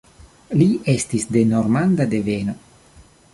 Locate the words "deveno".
2.15-2.57